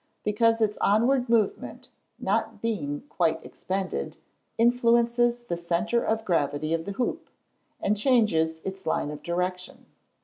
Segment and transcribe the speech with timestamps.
[0.23, 4.17] _Because its onward movement, not being quite expended,
[4.57, 7.29] influences the centre of gravity of the hoop,
[7.79, 9.85] and changes its line of direction.